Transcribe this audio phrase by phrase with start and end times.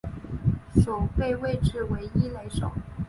[0.83, 2.71] 守备位置为一垒手。